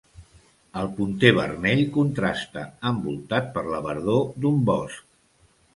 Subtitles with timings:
[0.83, 5.11] El punter vermell contrasta, envoltat per la verdor d'un bosc.